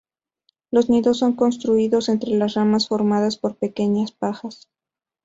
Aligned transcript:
Los 0.71 0.89
nidos 0.89 1.19
son 1.19 1.33
construidos 1.35 2.09
entre 2.09 2.31
las 2.33 2.55
ramas 2.55 2.87
formadas 2.87 3.37
por 3.37 3.55
pequeñas 3.57 4.11
pajas. 4.11 4.67